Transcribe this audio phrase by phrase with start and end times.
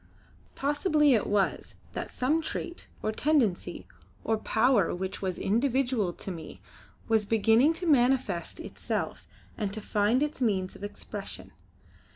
[0.55, 3.85] Possibly it was, that some trait, or tendency,
[4.23, 6.59] or power which was individual to me
[7.07, 9.27] was beginning to manifest itself
[9.59, 11.51] and to find its means of expression.